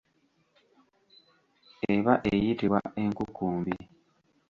Eba 1.93 2.13
eyitibwa 2.31 2.79
enkukumbi. 3.01 3.73